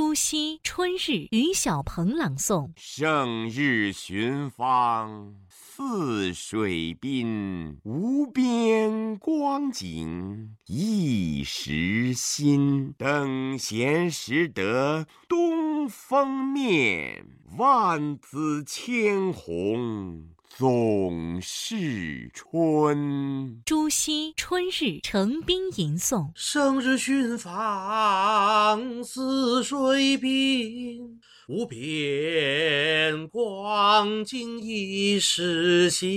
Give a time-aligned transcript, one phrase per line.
[0.00, 0.96] 朱熹《春日》
[1.30, 2.70] 于小鹏朗诵。
[2.74, 12.94] 胜日寻芳，泗水滨，无边光景一时新。
[12.96, 17.26] 等闲识得东风面，
[17.58, 20.30] 万紫千红
[20.60, 23.62] 总是春。
[23.64, 24.68] 朱熹《春日》
[25.00, 26.30] 程冰吟诵。
[26.34, 31.18] 胜日寻芳，泗水滨，
[31.48, 36.10] 无边光景一时新。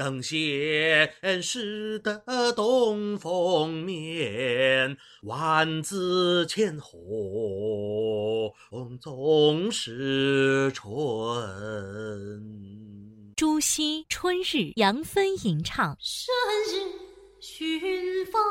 [0.00, 2.22] 等闲识得
[2.56, 8.50] 东风面，万紫千红
[8.98, 10.90] 总是春。
[13.36, 14.40] 朱熹《春日》
[14.76, 15.94] 杨芬吟唱。
[16.00, 16.32] 胜
[16.64, 16.80] 日
[17.38, 18.42] 寻芳，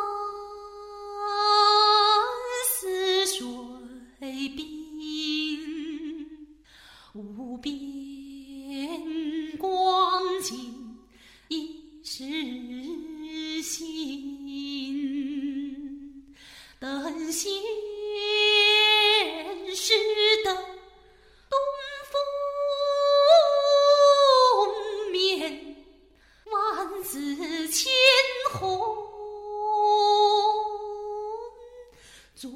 [32.39, 32.49] 总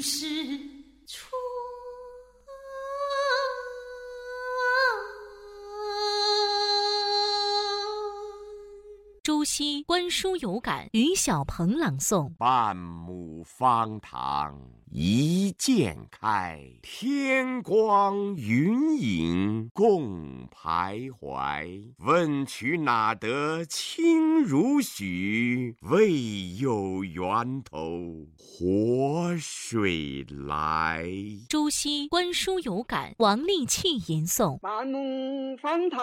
[0.00, 0.26] 是
[1.08, 1.28] 春。
[9.24, 12.32] 朱熹《观书有感》于小鹏朗诵。
[12.34, 14.56] 半亩方塘
[14.92, 21.82] 一鉴开，天光云影共徘徊。
[21.98, 25.74] 问渠哪得清如许？
[25.82, 26.12] 为
[26.60, 31.08] 有源头活水来。
[31.48, 34.58] 朱熹《观书有感》王立器吟诵。
[34.60, 36.00] 半亩方塘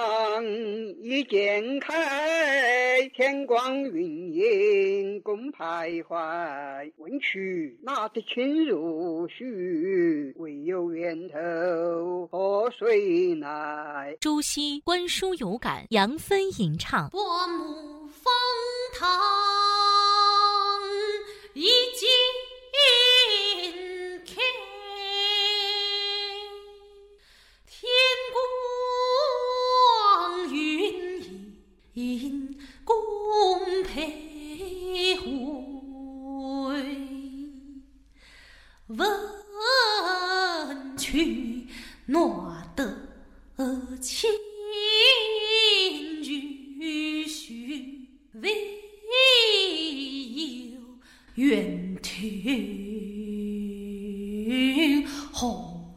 [1.02, 6.92] 一鉴开，天光云影共徘徊。
[6.98, 10.34] 问渠哪得清如许？
[10.38, 14.16] 唯有源头活水来。
[14.20, 17.10] 朱熹《观书有感》杨芬吟唱。
[17.10, 18.34] 半亩方
[18.94, 19.10] 塘
[51.36, 51.96] 有源
[55.34, 55.96] 头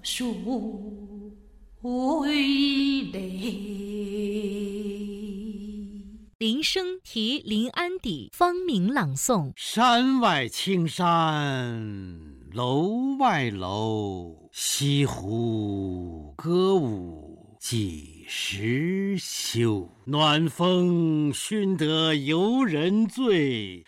[1.81, 3.21] 活水来。
[6.39, 9.53] 林声题临安邸方明朗诵。
[9.57, 12.21] 山外青山
[12.53, 19.91] 楼外楼，西湖歌舞几时休？
[20.05, 23.85] 暖风熏得游人醉，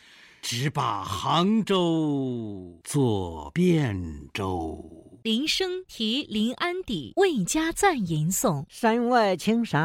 [0.48, 4.78] 只把杭州作汴州。
[5.24, 8.64] 林升题临安邸魏家赞吟诵。
[8.68, 9.84] 山外青山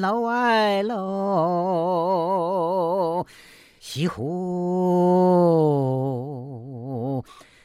[0.00, 3.26] 楼外楼，
[3.78, 4.22] 西湖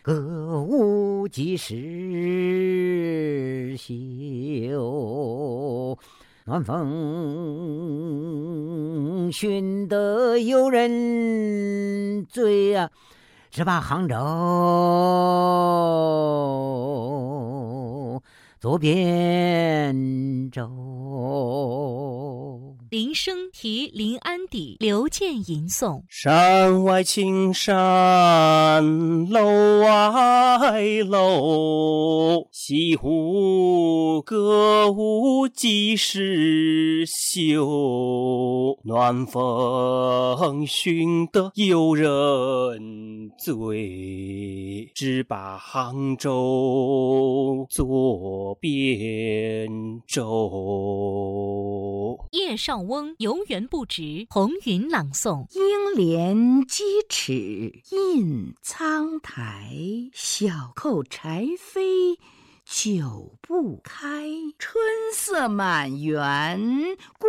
[0.02, 5.98] 歌舞几时休？
[6.44, 6.88] 暖风
[9.32, 12.90] 熏得游人醉呀、
[13.50, 14.16] 只把杭州
[18.60, 20.72] 作汴州。
[22.90, 26.04] 林升题临安邸刘建吟诵。
[26.08, 28.82] 山外青山
[29.30, 37.68] 楼外楼，西湖歌舞几时休？
[38.84, 51.38] 暖风熏得游人醉，只把杭州作汴州。
[52.32, 55.46] 叶绍翁游园不值红云朗诵。
[55.54, 55.62] 应
[55.96, 59.72] 怜屐齿印苍苔，
[60.14, 62.18] 小扣柴扉
[62.66, 64.28] 久不开。
[64.60, 66.68] 春色满园关
[67.20, 67.28] 不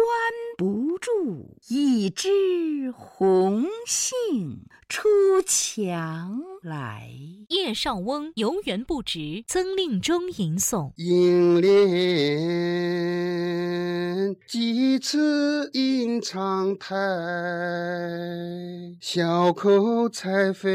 [0.99, 5.09] 住，一枝红杏出
[5.47, 7.09] 墙来。
[7.49, 10.93] 叶绍翁游园不值，曾令中吟诵。
[10.97, 11.69] 应怜
[14.47, 16.97] 几次吟长台，
[19.01, 20.69] 小口才飞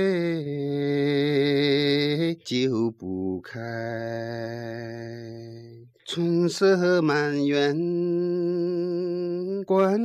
[2.45, 3.59] 就不开。
[6.05, 7.75] 春色满园
[9.63, 9.99] 关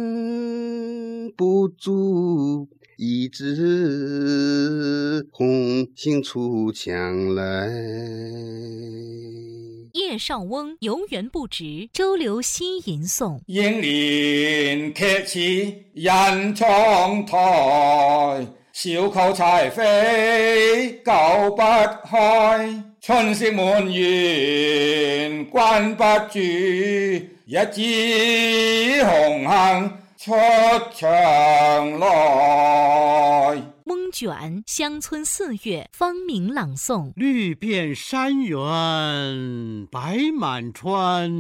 [1.37, 2.69] 不住。
[3.01, 7.69] 一枝红杏出墙来。
[9.93, 13.41] 叶绍翁游园不值，周流西吟诵。
[13.47, 18.45] 烟林客骑人窗台，
[18.81, 21.13] 小口才飞救
[21.51, 21.63] 不
[22.09, 22.81] 开。
[23.01, 29.93] 春色满园关不住，一枝红杏。
[30.17, 30.33] 出
[30.95, 33.57] 墙来。
[34.19, 37.13] 卷乡村四月，芳名朗诵。
[37.15, 41.31] 绿遍山原白满川，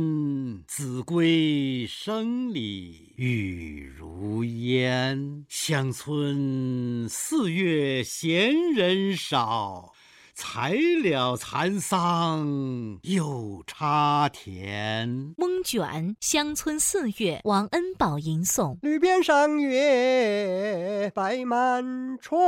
[0.68, 5.44] 子规声里雨如烟。
[5.48, 9.92] 乡村四月闲人少。
[10.40, 15.34] 才了蚕桑又插田。
[15.36, 18.78] 蒙卷乡村四月，王恩宝吟诵。
[18.80, 22.38] 绿遍山原白满川，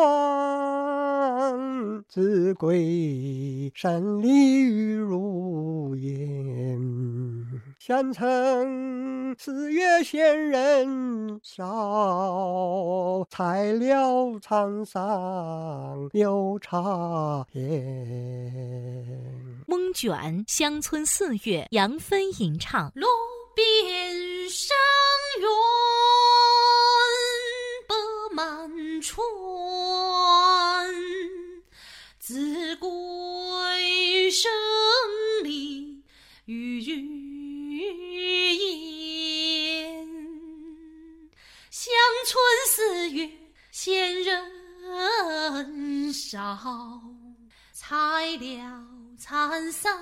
[2.06, 7.60] 子规声里雨如烟。
[7.80, 17.82] 乡村四月闲人少，才了蚕桑又插田。
[19.66, 22.92] 蒙卷乡村四月，杨芬吟唱。
[22.94, 23.06] 路
[23.54, 24.09] 边
[46.50, 47.00] 人少。
[47.72, 48.84] 才了
[49.16, 49.92] 蚕桑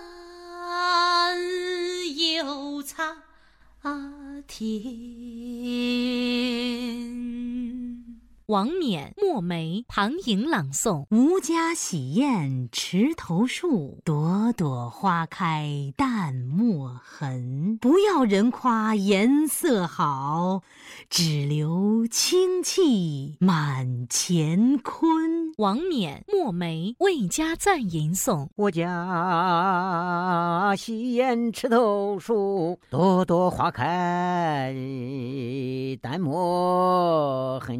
[2.16, 3.16] 又插
[4.46, 4.82] 田。
[8.46, 11.06] 王冕、墨梅、唐寅朗诵。
[11.10, 17.76] 吴家喜宴池头树，朵朵花开淡墨痕。
[17.78, 20.62] 不要人夸颜色好，
[21.10, 25.47] 只留清气满乾坤。
[25.58, 28.46] 王冕、墨梅、魏家赞吟诵。
[28.54, 34.72] 我家喜宴池头树，朵朵花开
[36.00, 37.74] 淡墨痕。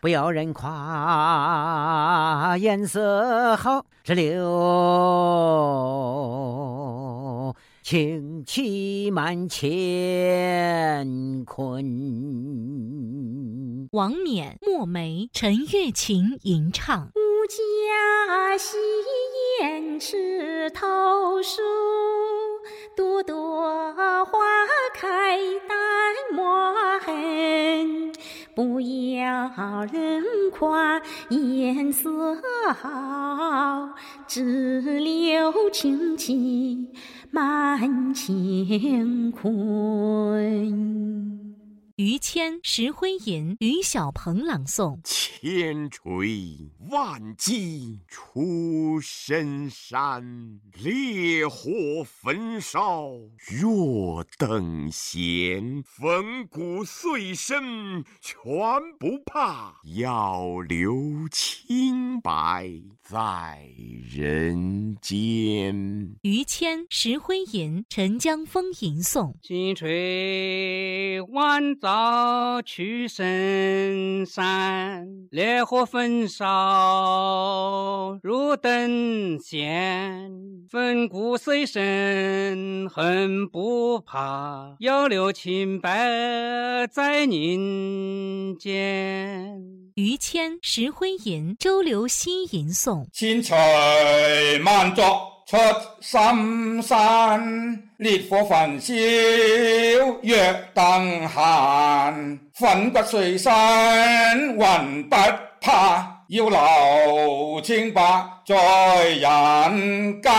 [0.00, 4.44] 不要人夸颜色好，只留
[7.84, 11.84] 清气满乾坤。
[13.92, 17.10] 王冕、墨梅、陈月琴吟唱。
[17.14, 18.78] 吾家洗
[19.60, 21.60] 砚池头树，
[28.66, 29.50] 不要
[29.92, 32.10] 人夸颜色
[32.74, 33.90] 好，
[34.26, 36.88] 只留清气
[37.30, 37.78] 满
[38.14, 41.43] 乾坤。
[41.96, 44.98] 于谦、石灰吟、于小鹏朗诵。
[45.04, 55.84] 千锤万击出深山，烈火焚烧若等闲。
[55.84, 58.42] 粉骨碎身全
[58.98, 62.68] 不怕，要留清白
[63.04, 63.68] 在
[64.12, 66.16] 人间。
[66.22, 69.34] 于谦、石灰吟、陈江峰吟诵。
[69.40, 71.62] 金锤万。
[71.84, 80.32] 早去深山，烈火焚烧如等闲。
[80.70, 85.90] 粉骨碎身恨不怕，要留清白
[86.90, 89.60] 在人间。
[89.96, 93.06] 于谦、石灰吟、周流溪吟诵。
[93.12, 95.33] 青翠满座。
[95.46, 95.56] 出
[96.00, 98.90] 深山，烈火焚烧
[100.22, 102.40] 若等闲。
[102.54, 103.52] 粉骨碎身
[104.58, 105.16] 魂不
[105.60, 106.10] 怕。
[106.28, 108.00] 要留清白
[108.46, 110.32] 在人间。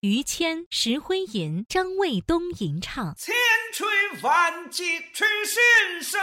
[0.00, 3.14] 于谦、石灰吟、张卫东吟唱。
[3.16, 3.32] 千
[3.72, 3.86] 锤
[4.20, 6.20] 万击出深山，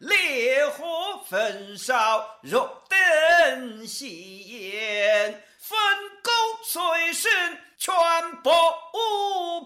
[0.00, 0.84] 烈火
[1.28, 5.78] 焚烧肉灯鲜，分
[6.24, 6.32] 工
[6.64, 7.30] 随身
[7.78, 7.94] 全
[8.42, 8.50] 不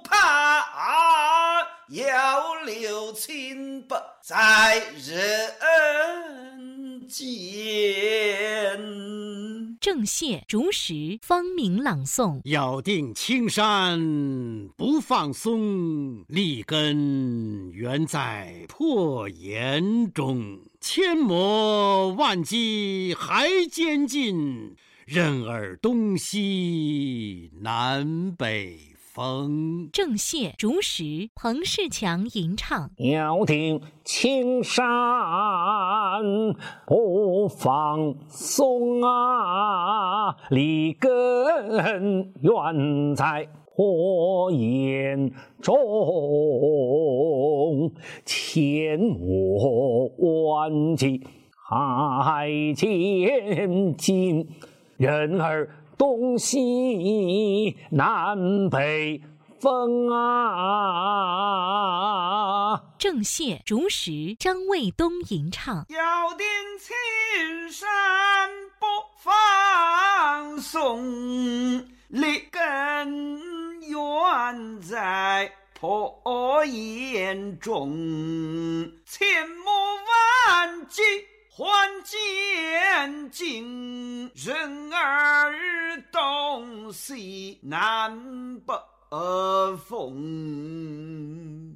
[0.05, 5.49] 怕，要留情不在人
[7.09, 8.77] 间。
[9.81, 13.99] 郑燮竹石方明朗诵：咬定青山
[14.77, 20.61] 不放松，立根原在破岩中。
[20.79, 24.77] 千磨万击还坚劲，
[25.07, 29.89] 任尔东西南北风。
[29.93, 34.83] 郑燮竹石彭世强吟唱：咬定青山
[36.89, 41.09] 不放松啊，立根
[42.43, 45.33] 原在破岩
[45.63, 45.77] 中。
[48.25, 54.49] 千磨万击还坚劲，
[54.97, 59.21] 任尔东西南北
[59.61, 60.33] 风啊！
[62.99, 66.47] 郑燮竹石张卫东吟唱：咬定
[66.79, 66.95] 青
[67.71, 67.87] 山
[68.79, 68.87] 不
[69.19, 73.39] 放松，立根
[73.83, 78.36] 原在破岩中。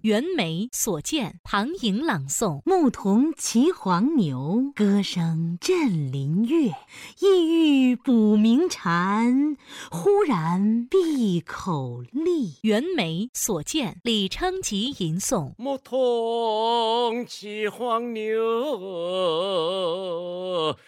[0.02, 6.72] 袁枚所见唐寅朗诵：牧童骑黄牛，歌声振林樾。
[7.18, 9.56] 意欲捕鸣蝉，
[9.90, 12.54] 忽然闭口立。
[12.62, 18.40] 袁枚所见李昌吉吟诵：牧童骑黄牛，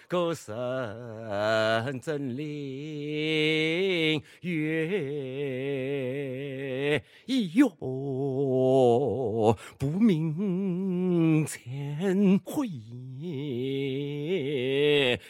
[0.08, 4.52] 歌声振林樾。
[7.26, 9.01] 咿
[9.78, 12.68] 不明前会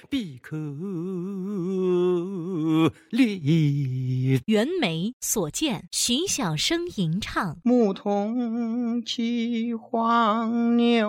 [0.08, 0.56] 必可
[3.10, 4.01] 立。
[4.36, 4.42] 立。
[4.46, 11.08] 袁枚所见徐小生吟唱：牧童骑黄牛，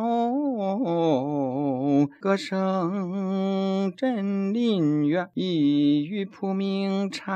[2.19, 5.29] 歌声振林樾。
[5.33, 7.29] 意欲捕鸣蝉，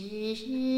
[0.00, 0.77] 是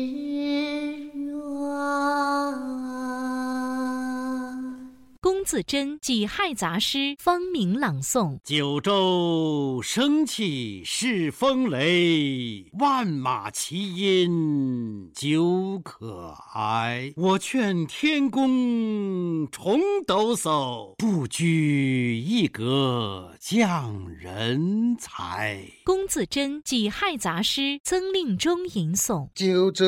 [5.41, 17.15] 龚自珍己亥杂诗方明朗诵：九州生气恃风雷，万马齐喑究可哀。
[17.17, 25.67] 我劝天公重抖擞，不拘一格降人才。
[25.85, 29.87] 龚自珍己亥杂诗曾令中吟诵：九州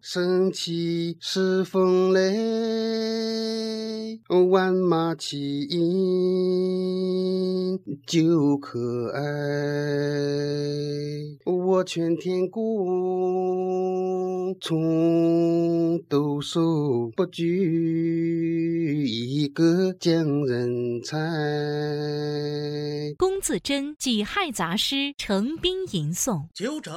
[0.00, 4.20] 生气恃风雷，
[4.50, 9.20] 万马齐喑究可哀。
[11.44, 12.66] 我劝天公
[14.60, 21.16] 重抖擞，不拘一格降人才。
[23.16, 26.92] 龚自珍己亥杂诗成兵吟诵：九州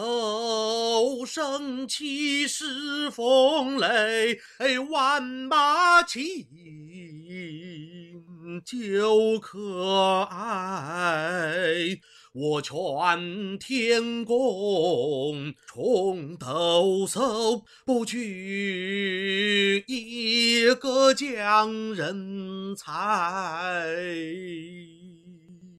[1.25, 2.45] 生气
[2.83, 4.37] 恃风雷，
[4.89, 6.45] 万马齐
[8.43, 11.97] 喑究可哀。
[12.33, 22.91] 我劝天公重抖擞，不拘一格降人才。